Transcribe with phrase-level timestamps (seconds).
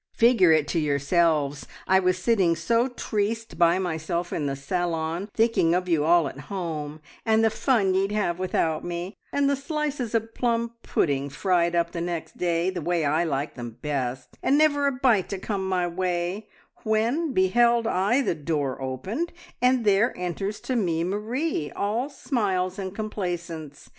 [0.23, 5.75] '""Figure it to yourselves; I was sitting so triste by myself in the salon, thinking
[5.75, 10.15] of you all at home, and the fun ye'd have without me, and the slices
[10.15, 14.57] of plum pudding fried up the next day the way I like them best, and
[14.57, 16.47] never a bite to come my way,
[16.81, 19.31] when behold I the door opened,
[19.61, 23.87] and there enters to me Marie, all smiles and complaisance.